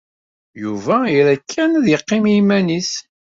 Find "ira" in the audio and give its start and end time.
1.17-1.33